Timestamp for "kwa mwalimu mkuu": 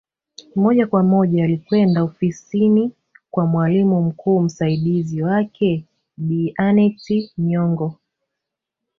3.31-4.41